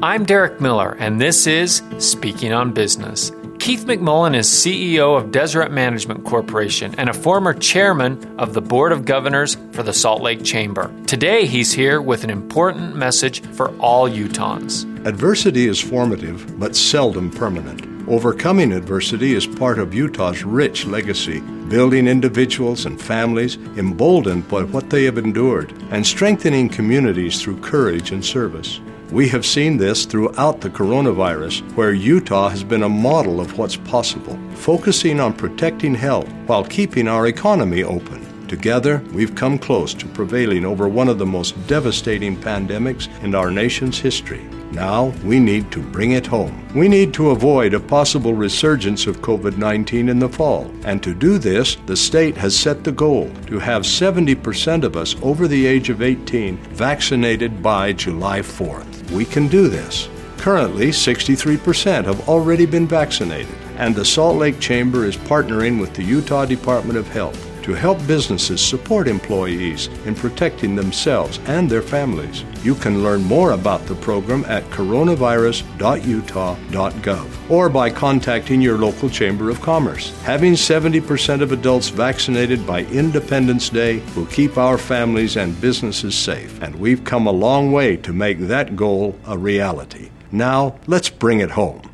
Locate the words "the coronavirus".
30.60-31.62